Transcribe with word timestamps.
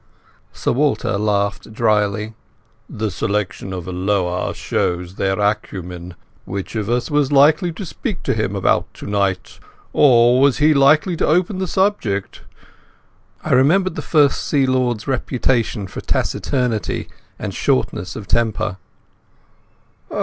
Sir 0.51 0.71
Walter 0.71 1.15
laughed 1.19 1.71
dryly. 1.71 2.33
"The 2.89 3.11
selection 3.11 3.71
of 3.71 3.87
Alloa 3.87 4.51
shows 4.55 5.13
their 5.13 5.39
acumen. 5.39 6.15
Which 6.43 6.75
of 6.75 6.89
us 6.89 7.11
was 7.11 7.31
likely 7.31 7.71
to 7.73 7.85
speak 7.85 8.23
to 8.23 8.33
him 8.33 8.55
about 8.55 8.91
tonight? 8.95 9.59
Or 9.93 10.41
was 10.41 10.57
he 10.57 10.73
likely 10.73 11.15
to 11.17 11.27
open 11.27 11.59
the 11.59 11.67
subject?" 11.67 12.41
I 13.43 13.51
remembered 13.51 13.93
the 13.93 14.01
First 14.01 14.47
Sea 14.47 14.65
Lord's 14.65 15.07
reputation 15.07 15.85
for 15.85 16.01
taciturnity 16.01 17.07
and 17.37 17.53
shortness 17.53 18.15
of 18.15 18.25
temper. 18.27 18.77